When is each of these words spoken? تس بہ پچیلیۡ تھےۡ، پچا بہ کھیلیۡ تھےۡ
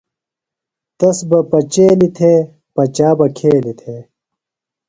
تس 0.97 1.17
بہ 1.29 1.39
پچیلیۡ 1.49 2.13
تھےۡ، 2.17 2.41
پچا 2.75 3.09
بہ 3.17 3.25
کھیلیۡ 3.37 3.77
تھےۡ 3.79 4.01